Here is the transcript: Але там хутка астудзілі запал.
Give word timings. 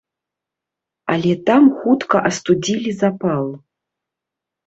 Але 1.15 1.33
там 1.49 1.63
хутка 1.81 2.17
астудзілі 2.29 2.91
запал. 3.01 3.45